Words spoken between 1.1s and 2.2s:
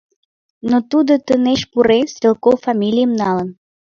тынеш пурен,